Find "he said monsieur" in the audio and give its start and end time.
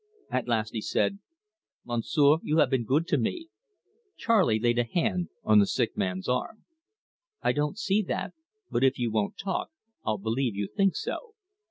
0.73-2.37